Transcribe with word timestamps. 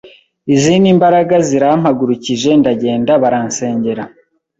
izindi 0.55 0.87
mbaraga 0.97 1.35
zirampagurukije 1.47 2.49
ndagenda 2.61 3.11
baransengera 3.23 4.03